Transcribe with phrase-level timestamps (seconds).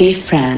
[0.00, 0.49] different.